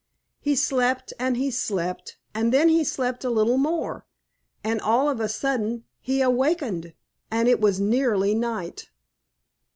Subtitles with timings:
[0.39, 4.07] He slept and he slept, and then he slept a little more,
[4.63, 6.95] and all of a sudden he awakened
[7.29, 8.89] and it was nearly night.